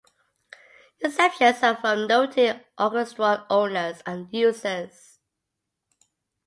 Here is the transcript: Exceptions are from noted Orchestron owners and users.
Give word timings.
Exceptions 0.99 1.61
are 1.61 1.75
from 1.75 2.07
noted 2.07 2.65
Orchestron 2.75 3.45
owners 3.51 4.01
and 4.03 4.27
users. 4.31 5.19